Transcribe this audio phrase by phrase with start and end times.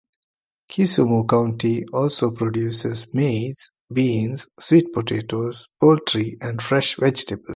[0.67, 7.49] Kisumu County also produces maize, beans, sweet potatoes, poultry and fresh vegetables.